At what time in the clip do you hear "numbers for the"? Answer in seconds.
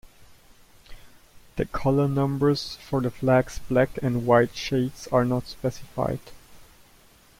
2.07-3.11